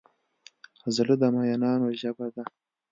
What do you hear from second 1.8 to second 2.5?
ژبه ده.